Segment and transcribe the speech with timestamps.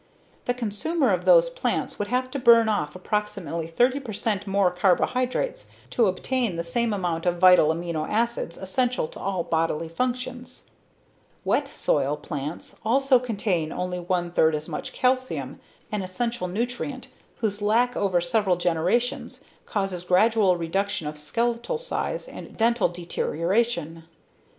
[0.45, 5.67] The consumer of those plants would have to burn off approximately 30 percent more carbohydrates
[5.91, 10.65] to obtain the same amount of vital amino acids essential to all bodily functions.
[11.45, 15.59] Wet soil plants also contain only one third as much calcium,
[15.91, 22.57] an essential nutrient, whose lack over several generations causes gradual reduction of skeletal size and
[22.57, 24.05] dental deterioration.